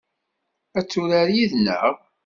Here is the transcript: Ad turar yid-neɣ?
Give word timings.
Ad 0.77 0.85
turar 0.91 1.27
yid-neɣ? 1.35 1.91